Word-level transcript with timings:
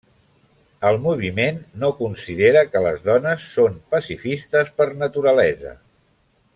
El 0.91 0.95
moviment 1.03 1.59
no 1.83 1.91
considera 1.99 2.63
que 2.71 2.83
les 2.87 3.05
dones 3.11 3.45
són 3.59 3.79
pacifistes 3.95 4.73
per 4.81 4.93
naturalesa. 5.05 5.77